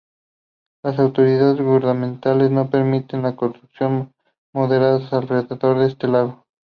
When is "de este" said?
5.77-6.07